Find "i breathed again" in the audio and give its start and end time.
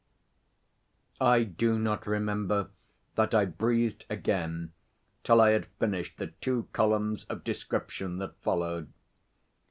3.35-4.73